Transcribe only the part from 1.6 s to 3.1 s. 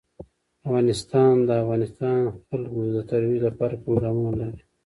افغانستان جلکو د